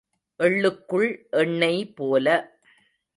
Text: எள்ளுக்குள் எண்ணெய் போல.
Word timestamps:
எள்ளுக்குள் 0.39 1.09
எண்ணெய் 1.31 1.83
போல. 1.93 2.27